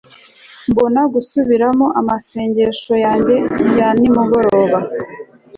[0.69, 3.35] Mbona gusubiramo amasengesho yanjye
[3.77, 4.77] ya nimugoroba